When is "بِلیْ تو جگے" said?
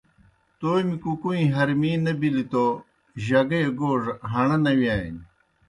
2.19-3.61